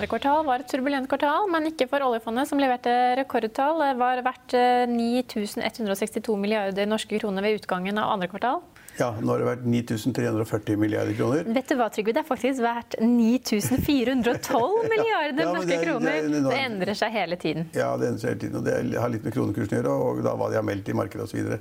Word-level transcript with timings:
Andre 0.00 0.14
kvartal 0.16 0.46
var 0.48 0.62
et 0.62 0.70
turbulent 0.72 1.04
kvartal, 1.12 1.44
men 1.52 1.66
ikke 1.68 1.84
for 1.90 2.00
oljefondet, 2.00 2.48
som 2.48 2.56
leverte 2.56 2.88
rekordtall. 3.18 3.82
Det 3.84 3.98
var 4.00 4.22
verdt 4.24 4.54
eh, 4.56 4.88
9162 4.88 6.38
milliarder 6.40 6.88
norske 6.88 7.18
kroner 7.20 7.44
ved 7.44 7.58
utgangen 7.58 8.00
av 8.00 8.14
andre 8.14 8.30
kvartal. 8.32 8.62
Ja, 8.98 9.10
nå 9.20 9.32
har 9.32 9.40
det 9.40 9.46
vært 9.46 9.62
9340 9.64 10.80
milliarder 10.80 11.14
kroner. 11.16 11.46
Vet 11.54 11.70
du 11.70 11.76
hva, 11.78 11.86
Trygve? 11.92 12.14
Det 12.16 12.22
er 12.24 12.28
faktisk 12.28 12.64
verdt 12.64 12.96
9412 13.00 14.88
milliarder 14.92 15.44
Ja, 15.44 15.52
norske 15.52 15.54
norske 15.54 15.68
det 15.68 15.70
det, 15.70 15.76
det 15.76 15.84
kroner. 15.86 16.50
Det 16.50 16.58
endrer 16.64 16.98
seg 16.98 17.14
hele 17.14 17.38
tiden. 17.40 17.70
Ja, 17.76 17.94
det 18.00 18.10
endrer 18.10 18.24
seg 18.24 18.34
hele 18.34 18.42
tiden, 18.44 18.58
og 18.60 18.66
det 18.66 19.00
har 19.04 19.14
litt 19.14 19.24
med 19.24 19.36
kronekursen 19.36 19.78
å 19.78 19.80
gjøre, 19.80 19.94
og 20.10 20.20
da 20.26 20.34
hva 20.36 20.50
de 20.52 20.60
har 20.60 20.66
meldt 20.66 20.90
i 20.90 20.98
markedet 21.00 21.28
osv. 21.28 21.54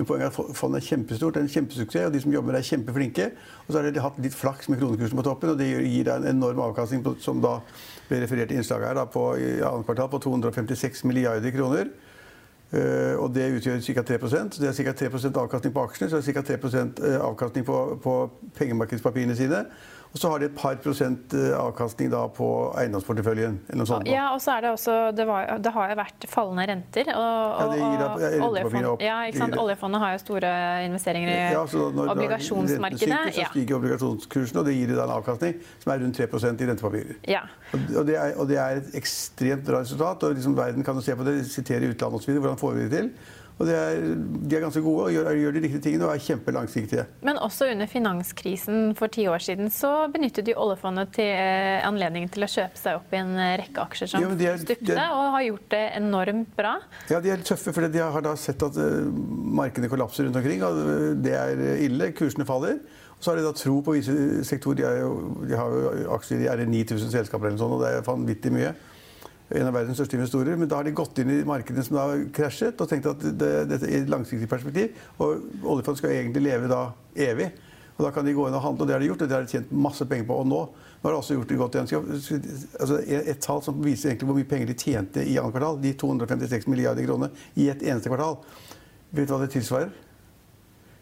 Men 0.00 0.08
poenget 0.08 0.30
er 0.30 0.32
at 0.32 0.56
fondet 0.56 0.80
er 0.80 0.86
kjempestort, 0.86 1.34
det 1.36 1.42
er 1.42 1.46
en 1.46 1.54
kjempesuksess, 1.54 2.06
og 2.08 2.14
de 2.14 2.20
som 2.24 2.32
jobber 2.32 2.56
er 2.56 2.64
kjempeflinke. 2.64 3.26
Og 3.66 3.72
så 3.74 3.80
har 3.82 3.90
de 3.92 4.00
hatt 4.00 4.20
litt 4.24 4.36
flaks 4.36 4.70
med 4.72 4.80
kronekursen 4.80 5.18
på 5.18 5.24
toppen, 5.26 5.52
og 5.52 5.58
det 5.60 5.66
gir 5.68 6.06
deg 6.08 6.14
en 6.14 6.30
enorm 6.30 6.62
avkastning, 6.70 7.02
på, 7.04 7.18
som 7.20 7.42
da 7.44 7.58
ble 8.08 8.22
referert 8.22 8.54
i 8.54 8.56
innslaget 8.56 8.88
her, 8.88 8.96
da, 8.96 9.04
på, 9.12 9.26
i 9.36 9.58
annet 9.60 9.84
kvartal 9.84 10.08
på 10.14 10.22
256 10.24 11.04
milliarder 11.10 11.52
kroner. 11.52 11.92
Eh, 12.72 13.14
og 13.18 13.34
det 13.34 13.48
utgjør 13.56 13.80
ca. 13.82 14.02
3 14.02 14.18
Det 14.58 14.68
er 14.68 14.92
ca. 14.92 14.92
3% 15.06 15.38
avkastning 15.38 15.74
på 15.74 15.82
aksjene, 15.82 16.10
så 16.10 16.16
det 16.16 16.36
er 16.36 16.42
ca. 16.42 16.56
3 16.56 17.18
avkastning 17.20 17.66
på, 17.66 17.98
på 18.02 18.30
pengemarkedspapirene 18.58 19.36
sine. 19.36 19.64
Og 20.10 20.18
så 20.18 20.30
har 20.32 20.40
de 20.42 20.48
et 20.48 20.54
par 20.58 20.78
prosent 20.82 21.34
eh, 21.38 21.52
avkastning 21.54 22.10
på 22.34 22.46
eiendomsporteføljen. 22.80 23.60
eller 23.68 23.78
noe 23.78 23.86
sånt. 23.86 24.08
da. 24.08 24.10
Ja, 24.10 24.24
og 24.34 24.40
så 24.42 24.56
er 24.56 24.64
det 24.64 24.72
også 24.74 24.96
Det, 25.14 25.26
var, 25.28 25.52
det 25.62 25.72
har 25.76 25.92
jo 25.92 25.96
vært 26.00 26.26
fallende 26.30 26.64
renter. 26.72 27.10
Og, 27.14 27.60
og 27.62 27.76
ja, 27.78 28.08
oljefondet, 28.48 29.04
ja. 29.06 29.18
Oljefondet 29.62 30.02
har 30.02 30.16
jo 30.16 30.22
store 30.24 30.52
investeringer 30.88 31.30
i 31.30 31.38
Ja, 31.54 31.62
så 31.70 31.90
når 31.94 32.10
obligasjonsmarkedet. 32.16 33.06
synker, 33.06 33.36
så 33.38 33.48
stiger 33.54 33.78
obligasjonskursen, 33.78 34.60
og 34.62 34.66
det 34.66 34.76
gir 34.80 34.90
deg 34.90 35.02
en 35.04 35.14
avkastning 35.20 35.60
som 35.84 35.94
er 35.94 36.02
rundt 36.02 36.18
3% 36.18 36.64
i 36.64 36.70
rentepapirer. 36.72 37.20
Ja. 37.30 37.44
Og 37.76 38.02
det, 38.08 38.16
er, 38.18 38.34
og 38.34 38.50
det 38.50 38.58
er 38.58 38.82
et 38.82 38.94
ekstremt 38.98 39.62
bra 39.66 39.84
resultat. 39.84 40.26
og 40.26 40.34
liksom 40.34 40.58
Verden 40.58 40.86
kan 40.86 40.98
jo 40.98 41.06
se 41.06 41.14
på 41.14 41.26
det, 41.28 41.44
sitere 41.46 41.86
utlandet 41.92 42.18
osv. 42.18 42.34
Hvordan 42.40 42.58
får 42.58 42.74
vi 42.80 42.88
det 42.88 42.90
til? 42.98 43.12
Og 43.60 43.68
er, 43.68 43.98
De 44.48 44.56
er 44.56 44.62
ganske 44.64 44.80
gode 44.80 45.02
og 45.04 45.12
gjør, 45.12 45.26
gjør 45.36 45.52
de 45.56 45.60
riktige 45.66 45.82
tingene 45.84 46.06
og 46.08 46.14
er 46.14 46.22
kjempelangsiktige. 46.24 47.02
Men 47.28 47.36
også 47.44 47.66
under 47.74 47.86
finanskrisen 47.90 48.94
for 48.96 49.12
ti 49.12 49.26
år 49.28 49.42
siden 49.44 49.68
så 49.74 49.90
benyttet 50.12 50.46
de 50.48 50.54
oljefondet 50.56 51.12
til 51.18 51.28
eh, 51.28 51.84
anledningen 51.86 52.30
til 52.32 52.46
å 52.46 52.48
kjøpe 52.50 52.80
seg 52.80 52.96
opp 53.02 53.12
i 53.12 53.20
en 53.20 53.34
rekke 53.60 53.84
aksjer 53.84 54.12
som 54.14 54.24
Ja, 54.24 54.30
er- 54.32 54.62
stupte, 54.64 54.96
er- 54.96 55.12
og 55.12 55.34
har 55.36 55.44
gjort 55.44 55.68
det 55.76 55.82
enormt 56.00 56.56
bra. 56.56 56.78
Ja, 57.12 57.20
De 57.20 57.30
er 57.34 57.44
tøffe, 57.44 57.72
for 57.76 57.84
de 57.86 58.00
har 58.00 58.24
da 58.24 58.34
sett 58.40 58.62
at 58.64 58.76
eh, 58.80 59.04
markedene 59.60 59.90
kollapser 59.92 60.24
rundt 60.24 60.40
omkring. 60.40 60.62
og 60.64 60.80
eh, 60.80 61.14
Det 61.20 61.36
er 61.36 61.64
ille. 61.84 62.12
Kursene 62.16 62.46
faller. 62.48 62.80
Og 63.20 63.24
så 63.24 63.30
har 63.34 63.36
de 63.36 63.44
da 63.44 63.52
tro 63.52 63.82
på 63.84 63.92
visse 63.98 64.14
sektorer. 64.48 64.80
De, 64.96 65.48
de 65.50 65.56
har 65.60 65.68
jo 65.68 66.14
aksjer 66.16 66.46
i 66.46 66.48
er 66.48 66.64
9000 66.64 67.12
selskaper 67.12 67.50
eller 67.50 67.60
sånt, 67.60 67.76
og 67.76 67.82
det 67.84 67.90
er 67.98 68.06
vanvittig 68.08 68.52
mye. 68.54 68.72
En 69.50 69.66
av 69.66 69.74
verdens 69.74 69.98
største 69.98 70.14
investorer. 70.18 70.58
Men 70.58 70.70
da 70.70 70.78
har 70.78 70.86
de 70.86 70.94
gått 70.94 71.18
inn 71.22 71.32
i 71.34 71.40
markedene 71.46 71.82
som 71.86 71.96
da 71.98 72.06
har 72.12 72.22
krasjet, 72.34 72.78
og 72.78 72.90
tenkt 72.90 73.08
at 73.10 73.24
det, 73.24 73.50
dette 73.72 73.88
er 73.88 74.04
et 74.04 74.12
langsiktig 74.12 74.46
perspektiv. 74.50 74.94
Og 75.18 75.42
oljefondet 75.64 76.02
skal 76.02 76.14
egentlig 76.14 76.44
leve 76.46 76.70
da 76.70 76.84
evig. 77.28 77.50
Og 77.96 78.06
da 78.06 78.12
kan 78.14 78.24
de 78.24 78.32
gå 78.32 78.46
inn 78.48 78.56
og 78.56 78.62
handle, 78.64 78.86
og 78.86 78.88
det 78.88 78.94
har 78.96 79.02
de 79.02 79.10
gjort. 79.10 79.24
Og 79.26 79.28
det 79.28 79.36
har 79.36 79.44
de 79.44 79.54
tjent 79.56 79.72
masse 79.88 80.06
penger 80.08 80.28
på. 80.30 80.38
Og 80.40 80.46
nå, 80.48 80.60
nå 80.70 81.08
har 81.08 81.16
de 81.16 81.20
også 81.20 81.36
gjort 81.36 81.50
det 81.50 81.58
godt 81.60 81.80
igjen. 81.80 82.06
Altså, 82.80 83.00
et 83.10 83.42
tall 83.44 83.64
som 83.66 83.82
viser 83.84 84.12
egentlig 84.12 84.30
hvor 84.30 84.38
mye 84.38 84.50
penger 84.54 84.70
de 84.70 84.78
tjente 84.78 85.26
i 85.26 85.34
annet 85.40 85.56
kvartal. 85.56 85.82
De 85.82 85.92
256 86.04 86.70
milliarder 86.70 87.10
kroner 87.10 87.44
i 87.60 87.68
et 87.74 87.84
eneste 87.84 88.12
kvartal. 88.12 88.38
Vet 89.10 89.26
du 89.26 89.34
hva 89.34 89.42
det 89.42 89.50
tilsvarer? 89.52 89.92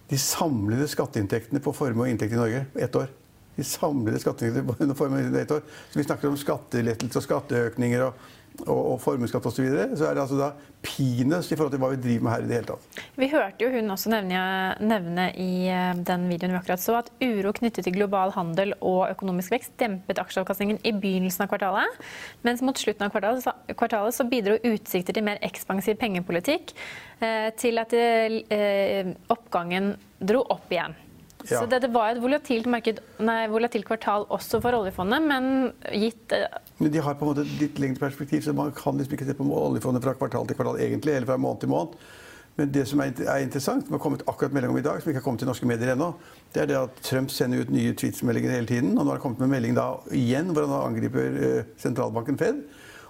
De 0.09 0.19
samlede 0.19 0.89
skatteinntektene 0.89 1.61
på 1.61 1.75
formue 1.77 2.07
og 2.07 2.11
inntekt 2.11 2.33
i 2.33 2.41
Norge 2.41 2.65
på 2.73 2.81
ett 2.81 2.97
år. 2.97 3.13
De 3.59 3.67
samlede 3.67 4.23
skatteinntektene 4.23 4.95
på 4.95 5.07
inntekt 5.11 5.35
i 5.35 5.45
et 5.45 5.55
år. 5.59 5.63
Så 5.91 5.99
vi 5.99 6.07
snakker 6.07 6.31
om 6.31 6.37
skattelettelser 6.39 7.19
og 7.19 7.25
skatteøkninger 7.27 8.05
og, 8.07 8.27
og, 8.69 8.79
og 8.95 9.01
formuesskatt 9.03 9.47
osv. 9.51 9.57
Så, 9.59 9.65
videre, 9.67 9.89
så 9.99 10.07
er 10.07 10.15
det 10.15 10.23
altså 10.23 10.39
da 10.39 10.53
peanuts 10.87 11.49
i 11.51 11.57
forhold 11.59 11.73
til 11.75 11.81
hva 11.83 11.89
vi 11.91 11.99
driver 12.05 12.23
med 12.29 12.33
her 12.37 12.45
i 12.45 12.49
det 12.53 12.57
hele 12.61 12.69
tatt. 12.69 13.01
Vi 13.19 13.29
hørte 13.33 13.65
jo 13.67 13.71
hun 13.73 13.91
også 13.91 14.13
nevne, 14.13 14.43
nevne 14.87 15.25
i 15.43 15.49
eh, 15.75 15.91
den 16.07 16.29
videoen 16.31 16.55
vi 16.55 16.61
akkurat 16.61 16.85
så, 16.85 17.01
at 17.01 17.11
uro 17.19 17.51
knyttet 17.59 17.89
til 17.89 17.97
global 17.99 18.31
handel 18.37 18.77
og 18.79 19.01
økonomisk 19.11 19.57
vekst 19.57 19.75
dempet 19.83 20.23
aksjeavkastningen 20.23 20.79
i 20.87 20.95
begynnelsen 20.95 21.49
av 21.49 21.51
kvartalet. 21.51 21.99
Mens 22.47 22.63
mot 22.63 22.79
slutten 22.79 23.09
av 23.09 23.11
kvartalet, 23.17 23.43
så- 23.43 23.75
kvartalet 23.75 24.15
så 24.15 24.29
bidro 24.31 24.55
utsikter 24.71 25.19
til 25.19 25.27
mer 25.27 25.43
ekspansiv 25.51 25.99
pengepolitikk 25.99 26.77
eh, 27.19 27.51
til 27.59 27.83
at 27.83 27.99
eh, 27.99 29.11
oppgangen 29.35 29.97
dro 30.23 30.47
opp 30.55 30.71
igjen. 30.71 30.95
Ja. 31.49 31.63
Så 31.63 31.67
det, 31.71 31.81
det 31.85 31.91
var 31.95 32.13
et 32.13 32.21
volatilt, 32.23 32.69
marked, 32.71 33.01
nei, 33.25 33.41
volatilt 33.49 33.87
kvartal 33.89 34.27
også 34.35 34.61
for 34.65 34.77
oljefondet, 34.77 35.25
men 35.25 35.73
gitt 35.97 36.35
eh, 36.37 36.47
Men 36.79 36.93
de 36.93 37.03
har 37.03 37.17
på 37.19 37.25
en 37.25 37.33
måte 37.33 37.45
et 37.47 37.59
litt 37.63 37.81
lengre 37.83 38.05
perspektiv, 38.07 38.43
så 38.45 38.55
man 38.57 38.75
kan 38.77 38.99
liksom 39.01 39.17
ikke 39.17 39.29
se 39.29 39.37
på 39.39 39.49
oljefondet 39.49 40.05
fra 40.05 40.17
kvartal 40.19 40.49
til 40.49 40.59
kvartal 40.59 40.81
egentlig, 40.85 41.17
eller 41.17 41.31
fra 41.31 41.41
måned 41.41 41.65
til 41.65 41.73
måned. 41.73 42.01
Men 42.59 42.73
det 42.75 42.89
som 42.91 42.99
er 43.01 43.13
er 43.23 43.45
interessant, 43.45 43.87
som 43.87 43.95
har 43.95 44.03
kommet 44.03 44.25
akkurat 44.27 44.53
melding 44.53 44.73
om 44.73 44.79
i 44.81 44.83
dag, 44.83 44.99
som 45.01 45.11
ikke 45.11 45.21
har 45.21 45.25
kommet 45.25 45.39
til 45.45 45.49
norske 45.49 45.67
medier 45.71 45.93
ennå, 45.93 46.11
det 46.55 46.65
er 46.65 46.67
det 46.67 46.79
at 46.81 47.03
Trump 47.07 47.31
sender 47.31 47.63
ut 47.63 47.71
nye 47.71 47.95
tweetsmeldinger 47.95 48.51
hele 48.51 48.67
tiden. 48.67 48.97
Og 48.99 49.05
nå 49.05 49.13
har 49.13 49.21
det 49.21 49.23
kommet 49.23 49.45
med 49.45 49.53
melding 49.53 49.77
da 49.79 49.93
igjen 50.11 50.51
hvor 50.51 50.67
han 50.67 50.89
angriper 50.91 51.39
eh, 51.39 51.69
sentralbanken 51.79 52.39
Fed. 52.41 52.65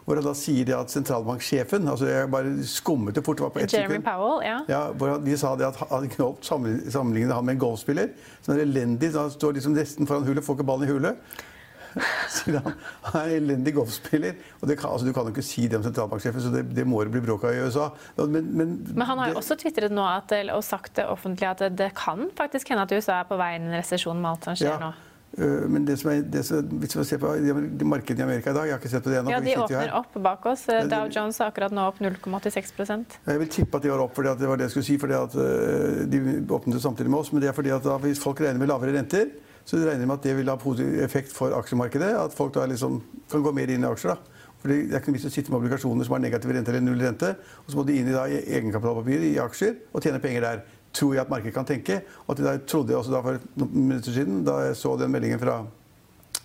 Hvor 0.08 0.16
han 0.16 0.24
da 0.24 0.32
sier 0.32 0.64
det 0.64 0.72
at 0.72 0.92
sentralbanksjefen 0.92 1.84
altså 1.92 2.06
Jeg 2.08 2.30
bare 2.32 2.52
skummet 2.64 3.19
det 3.19 3.20
fort. 3.26 3.36
Det 3.36 3.44
var 3.44 3.50
på 3.52 3.60
ett 3.60 3.74
Jeremy. 3.76 3.98
Powell. 4.06 4.41
ja. 4.46 4.62
Ja, 4.69 4.80
hvor 4.96 5.12
han, 5.12 5.26
De 5.26 5.36
sa 5.36 5.50
det 5.60 5.66
at 5.69 5.82
han 5.82 6.08
kunne 6.08 6.30
sammenligne 6.41 6.92
sammenligne 6.94 7.36
han 7.36 7.44
med 7.44 7.58
en 7.58 7.60
golfspiller 7.66 8.08
som 8.41 8.54
er 8.54 8.64
elendig. 8.64 9.12
Så 9.12 9.26
han 9.26 9.34
står 9.34 9.58
liksom 9.58 9.76
nesten 9.76 10.08
foran 10.08 10.24
hullet, 10.24 10.44
får 10.47 10.56
ikke 10.56 10.68
ballen 10.70 10.88
i 10.88 10.92
hullet. 10.94 11.44
Sier 12.32 12.56
han. 12.64 12.78
Han 13.10 13.18
er 13.20 13.34
en 13.34 13.42
elendig 13.42 13.74
golfspiller. 13.76 14.38
Og 14.62 14.70
det 14.70 14.78
kan, 14.80 14.94
altså, 14.94 15.08
du 15.08 15.12
kan 15.12 15.28
jo 15.28 15.34
ikke 15.34 15.44
si 15.44 15.66
det 15.68 15.76
om 15.76 15.84
sentralbanksjefen, 15.84 16.44
så 16.47 16.52
det, 16.54 16.64
det 16.76 16.86
må 16.88 17.02
det 17.04 17.12
bli 17.12 17.22
bråk 17.26 17.44
av 17.50 17.58
i 17.58 17.66
USA. 17.66 17.91
Men, 18.16 18.48
men, 18.48 18.72
Men 18.94 19.06
han 19.10 19.20
har 19.20 19.34
jo 19.34 19.42
også 19.42 19.58
tvitret 19.60 19.92
nå 19.92 20.06
at, 20.08 20.32
og 20.54 20.64
sagt 20.64 20.97
det 20.97 21.04
offentlig 21.08 21.50
at 21.50 21.66
det, 21.76 21.92
kan 21.98 22.30
faktisk 22.38 22.72
hende 22.72 22.88
at 22.88 22.97
USA 22.97 23.20
er 23.20 23.28
på 23.28 23.36
vei 23.41 23.54
inn 23.58 23.68
i 23.68 23.74
en 23.74 23.78
resesjon 23.82 24.16
med 24.16 24.30
alt 24.32 24.50
som 24.50 24.58
skjer 24.62 24.80
nå. 24.80 24.94
Øh, 25.38 25.69
Men 25.71 25.84
det 25.84 25.99
som 25.99 26.10
er, 26.10 26.22
det 26.22 26.44
som, 26.44 26.62
hvis 26.82 26.97
man 26.97 27.04
ser 27.04 27.19
på 27.22 27.32
de- 27.37 27.69
de 27.78 27.84
markedene 27.84 28.21
i 28.21 28.22
Amerika 28.28 28.50
i 28.50 28.54
dag 28.54 28.66
Jeg 28.66 28.72
har 28.75 28.81
ikke 28.81 28.91
sett 28.91 29.04
på 29.04 29.10
det 29.10 29.19
ennå. 29.21 29.31
Ja, 29.31 29.41
De 29.41 29.54
åpner 29.56 29.94
opp 29.94 30.15
bak 30.22 30.47
oss. 30.47 30.66
Dow 30.66 31.09
Jones 31.09 31.41
er 31.41 31.50
akkurat 31.50 31.72
nå 31.72 31.87
opp 31.88 31.99
0,86% 32.00 33.19
Jeg 33.26 33.38
vil 33.38 33.48
tippe 33.48 33.77
at 33.77 33.82
de 33.82 33.91
var 33.93 34.00
opp 34.04 34.15
fordi 34.16 34.28
at 34.32 34.38
det 34.38 34.48
var 34.48 34.56
det 34.56 34.69
jeg 34.69 34.71
skulle 34.77 34.88
si. 34.88 34.98
fordi 34.98 35.15
at 35.15 35.34
øh, 35.37 36.06
De 36.10 36.47
åpnet 36.54 36.82
samtidig 36.82 37.10
med 37.10 37.19
oss. 37.21 37.32
Men 37.32 37.43
det 37.43 37.48
er 37.48 37.53
fordi 37.56 37.71
at 37.71 37.82
da, 37.84 37.97
hvis 37.98 38.19
folk 38.22 38.41
regner 38.41 38.59
med 38.59 38.69
lavere 38.69 38.94
renter, 38.97 39.27
så 39.69 39.77
regner 39.77 40.00
de 40.00 40.06
med 40.06 40.16
at 40.19 40.22
det 40.25 40.37
vil 40.37 40.48
ha 40.48 40.56
positiv 40.56 41.03
effekt 41.04 41.32
for 41.32 41.53
aksjemarkedet. 41.59 42.15
At 42.16 42.32
folk 42.32 42.54
da 42.54 42.65
liksom 42.66 43.03
kan 43.31 43.43
gå 43.44 43.53
mer 43.53 43.69
inn 43.71 43.84
i 43.84 43.88
aksjer. 43.88 44.15
da. 44.15 44.34
Fordi 44.62 44.77
Det 44.88 44.94
er 44.94 44.98
ikke 44.98 45.12
noe 45.12 45.19
vits 45.21 45.27
å 45.28 45.31
sitte 45.31 45.50
med 45.53 45.60
obligasjoner 45.60 46.04
som 46.04 46.12
har 46.16 46.21
negativ 46.25 46.50
rente 46.50 46.69
eller 46.72 46.81
null 46.82 46.98
rente. 47.04 47.37
Og 47.62 47.69
så 47.71 47.77
må 47.77 47.84
de 47.87 47.98
inn 48.00 48.09
i 48.09 48.12
da 48.16 48.25
i 48.27 48.41
egenkapitalpapirer 48.43 49.27
i 49.28 49.37
aksjer 49.38 49.77
og 49.94 50.03
tjene 50.03 50.18
penger 50.21 50.41
der. 50.41 50.62
Tror 50.96 51.14
jeg 51.14 51.24
at 51.24 51.30
markedet 51.32 51.54
kan 51.54 51.68
tenke. 51.68 52.00
Og 52.26 52.34
at 52.34 52.44
jeg 52.44 52.64
trodde 52.70 52.96
også 52.96 53.12
da 53.12 53.20
for 53.24 53.42
noen 53.60 53.90
minutter 53.90 54.14
siden, 54.14 54.40
da 54.46 54.60
jeg 54.68 54.78
så 54.80 54.94
den 55.00 55.12
meldingen 55.12 55.40
fra 55.42 55.60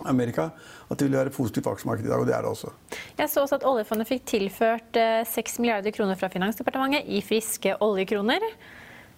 Amerika, 0.10 0.50
at 0.90 1.00
det 1.00 1.08
ville 1.08 1.20
være 1.20 1.34
positivt 1.34 1.68
for 1.68 1.78
aksjemarkedet 1.78 2.10
i 2.10 2.12
dag. 2.12 2.20
Og 2.20 2.28
det 2.28 2.36
er 2.36 2.44
det 2.44 2.52
også. 2.52 2.72
Jeg 3.18 3.30
så 3.30 3.44
også 3.46 3.60
at 3.62 3.68
oljefondet 3.70 4.10
fikk 4.10 4.26
tilført 4.34 5.00
eh, 5.00 5.22
6 5.30 5.60
milliarder 5.64 5.96
kroner 5.96 6.20
fra 6.20 6.32
Finansdepartementet 6.34 7.08
i 7.08 7.22
friske 7.26 7.76
oljekroner. 7.84 8.44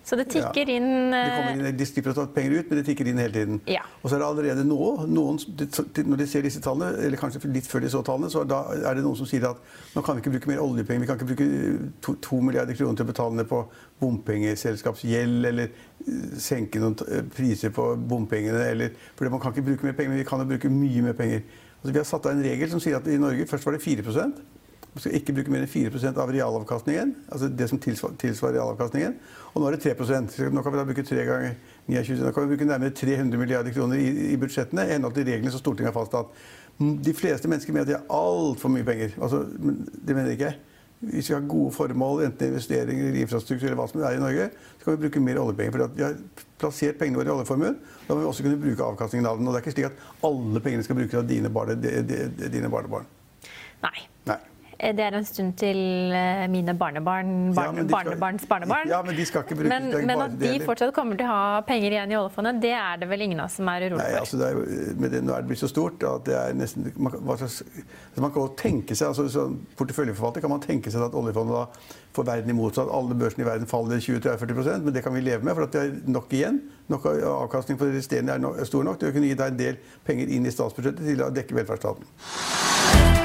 Så 0.05 0.13
det 0.19 0.27
tikker 0.29 0.67
Ja. 0.69 0.75
inn 0.77 1.11
Det 1.11 1.17
eh, 1.17 1.35
kommer 1.35 1.65
inn, 1.69 1.77
de 1.79 1.85
slipper 1.89 2.11
å 2.13 2.15
ta 2.19 2.25
penger 2.29 2.59
ut, 2.59 2.69
men 2.69 2.77
det 2.77 2.85
tikker 2.85 3.07
inn 3.09 3.17
hele 3.17 3.33
tiden. 3.33 3.55
Ja. 3.65 3.81
Og 4.03 4.11
så 4.11 4.15
er 4.15 4.21
det 4.21 4.27
allerede 4.27 4.65
nå 4.67 5.07
noen, 5.09 5.39
Når 6.05 6.17
de 6.21 6.27
ser 6.29 6.45
disse 6.45 6.61
tallene, 6.61 6.91
eller 7.01 7.17
kanskje 7.17 7.41
litt 7.49 7.65
før 7.65 7.81
de 7.81 7.89
så 7.89 8.03
tallene, 8.05 8.29
så 8.29 8.43
er 8.43 8.45
da 8.51 8.59
er 8.91 8.99
det 8.99 9.03
noen 9.03 9.17
som 9.17 9.25
sier 9.25 9.47
at 9.49 9.57
nå 9.95 10.03
kan 10.05 10.15
vi 10.15 10.21
ikke 10.21 10.35
bruke 10.37 10.51
mer 10.53 10.61
oljepenger. 10.61 11.01
Vi 11.01 11.07
kan 11.09 11.17
ikke 11.17 11.29
bruke 11.33 11.91
to, 12.05 12.13
to 12.21 12.39
milliarder 12.39 12.77
kroner 12.77 12.95
til 12.99 13.05
å 13.07 13.09
betale 13.09 13.33
ned 13.39 13.49
på 13.49 13.63
bompengeselskapsgjeld, 14.05 15.45
eller 15.49 15.69
eh, 15.71 16.37
senke 16.37 16.79
noen 16.83 16.95
eh, 17.09 17.23
priser 17.35 17.73
på 17.75 17.95
bompengene. 17.97 18.61
Eller, 18.71 18.93
For 19.17 19.29
man 19.33 19.41
kan 19.41 19.55
ikke 19.55 19.65
bruke 19.71 19.87
mer 19.89 19.97
penger, 19.97 20.13
men 20.13 20.21
vi 20.21 20.27
kan 20.29 20.43
jo 20.43 20.49
bruke 20.53 20.69
mye 20.69 21.01
mer 21.09 21.17
penger. 21.17 21.41
Altså, 21.81 21.93
vi 21.93 22.01
har 22.01 22.07
satt 22.09 22.25
av 22.29 22.35
en 22.35 22.45
regel 22.45 22.69
som 22.71 22.81
sier 22.83 22.97
at 22.99 23.07
i 23.09 23.17
Norge 23.21 23.47
først 23.49 23.65
var 23.67 23.75
det 23.77 23.81
4 23.85 24.05
Man 24.95 25.03
skal 25.03 25.15
ikke 25.17 25.33
bruke 25.35 25.51
mer 25.51 25.65
enn 25.65 25.67
4% 25.67 26.19
av 26.23 26.29
realavkastningen. 26.31 27.09
altså 27.27 27.49
det 27.51 27.65
som 27.67 27.79
tilsvarer 27.79 28.53
realavkastningen. 28.55 29.17
Og 29.53 29.61
nå 29.61 29.67
er 29.67 29.75
det 29.75 29.81
3 29.83 30.05
så 30.07 30.49
Nå 30.51 30.63
kan 30.63 30.71
vi 30.71 30.79
da 30.79 30.85
bruke 30.87 31.03
3 31.03 31.25
ganger 31.27 31.57
29, 31.87 32.23
nå 32.23 32.31
kan 32.31 32.45
vi 32.45 32.55
bruke 32.55 32.67
nærmere 32.69 32.95
300 32.95 33.37
milliarder 33.37 33.75
kroner 33.75 33.99
i, 33.99 34.31
i 34.31 34.37
budsjettene 34.39 34.85
i 34.87 34.93
henhold 34.93 35.13
til 35.17 35.27
reglene 35.27 35.51
som 35.51 35.59
Stortinget 35.59 35.91
har 35.91 35.99
fastsatt. 35.99 36.31
De 36.79 37.13
fleste 37.13 37.51
mennesker 37.51 37.75
mener 37.75 37.83
at 37.83 37.91
de 37.91 37.97
har 37.97 38.07
altfor 38.07 38.71
mye 38.71 38.87
penger. 38.87 39.17
Altså, 39.19 39.43
det 40.07 40.15
mener 40.15 40.31
ikke 40.31 40.47
jeg. 40.47 40.57
Hvis 41.11 41.29
vi 41.29 41.35
har 41.35 41.43
gode 41.51 41.75
formål, 41.75 42.23
enten 42.23 42.53
investeringer 42.53 43.19
i 43.19 43.21
infrastruktur 43.25 43.67
eller 43.67 43.77
hva 43.81 43.89
som 43.91 43.99
er 44.01 44.15
i 44.15 44.23
Norge, 44.23 44.47
så 44.79 44.87
kan 44.87 44.95
vi 44.95 45.03
bruke 45.03 45.19
mer 45.27 45.43
oljepenger. 45.43 45.75
For 45.75 45.91
vi 45.99 46.07
har 46.07 46.17
plassert 46.61 46.97
pengene 46.99 47.19
våre 47.19 47.33
i 47.33 47.35
oljeformuen. 47.35 47.77
Da 48.07 48.15
må 48.15 48.23
vi 48.23 48.31
også 48.31 48.47
kunne 48.47 48.63
bruke 48.63 48.87
avkastningen 48.87 49.27
av 49.27 49.37
den. 49.37 49.47
Og 49.47 49.53
det 49.53 49.59
er 49.59 49.67
ikke 49.67 49.75
slik 49.75 49.91
at 49.91 50.27
alle 50.31 50.63
pengene 50.63 50.87
skal 50.87 50.99
brukes 51.03 51.19
av 51.19 51.27
dine, 51.29 51.51
barne, 51.51 51.75
dine 51.75 52.71
barnebarn. 52.71 53.11
Nei. 53.83 53.97
Nei. 54.31 54.39
Eh, 54.77 54.91
det 54.95 55.03
er 55.05 55.15
en 55.15 55.25
stund 55.25 55.53
til 55.59 55.77
eh, 56.11 56.45
mine 56.51 56.73
barnebarn, 56.77 57.53
barn, 57.55 57.77
ja, 57.79 57.83
barnebarns 57.89 58.45
barnebarn. 58.49 58.89
Ja, 58.91 59.01
Men 59.05 59.15
de 59.15 59.25
skal 59.25 59.45
ikke 59.45 59.55
bruke 59.55 59.69
Men, 59.71 60.07
men 60.07 60.23
at 60.25 60.35
de 60.39 60.51
fortsatt 60.65 60.93
kommer 60.95 61.19
til 61.19 61.27
å 61.29 61.31
ha 61.31 61.61
penger 61.67 61.95
igjen 61.95 62.11
i 62.11 62.17
oljefondet, 62.19 62.59
det 62.63 62.73
er 62.75 62.99
det 63.01 63.09
vel 63.09 63.23
ingen 63.25 63.39
av 63.39 63.47
oss 63.47 63.57
som 63.59 63.69
er 63.71 63.87
urolig 63.87 64.01
for? 64.01 64.11
Nei, 64.11 64.19
altså 64.19 64.39
det 64.41 64.49
er 64.49 64.99
med 64.99 65.15
det, 65.15 65.21
nå 65.23 65.35
er 65.35 65.45
det 65.45 65.51
blitt 65.51 65.63
så 65.63 65.71
stort 65.71 66.03
at 66.09 66.25
det 66.27 66.35
er 66.39 66.57
nesten 66.57 66.91
Man, 66.95 67.15
slags, 67.39 67.61
man 68.19 68.31
kan 68.31 68.41
også 68.43 68.57
tenke 68.59 68.95
seg, 68.97 69.11
altså 69.11 69.27
Som 69.31 69.59
porteføljeforvalter 69.79 70.43
kan 70.43 70.51
man 70.51 70.63
tenke 70.63 70.91
seg 70.91 71.05
at 71.07 71.15
oljefondet 71.15 71.55
da 71.55 71.95
får 72.15 72.27
verden 72.29 72.51
imot 72.53 72.77
seg, 72.77 72.87
at 72.87 72.95
alle 72.95 73.17
børsene 73.19 73.43
i 73.43 73.47
verden 73.47 73.69
faller 73.69 74.03
20-40% 74.03 74.85
men 74.85 74.95
det 74.95 75.03
kan 75.03 75.15
vi 75.15 75.23
leve 75.23 75.43
med, 75.43 75.55
for 75.55 75.67
at 75.67 75.75
det 75.75 75.81
er 75.83 76.11
nok 76.11 76.31
igjen. 76.35 76.61
Nok 76.91 77.07
avkastning 77.11 77.79
på 77.79 77.89
det 77.89 77.97
resterende 77.97 78.37
er 78.55 78.69
stor 78.69 78.85
nok 78.87 79.01
til 79.01 79.11
å 79.11 79.15
kunne 79.15 79.31
gi 79.31 79.39
deg 79.39 79.55
en 79.55 79.59
del 79.59 79.79
penger 80.07 80.31
inn 80.37 80.47
i 80.47 80.53
statsbudsjettet 80.53 81.07
til 81.11 81.25
å 81.25 81.31
dekke 81.33 81.57
velferdsstaten. 81.59 83.24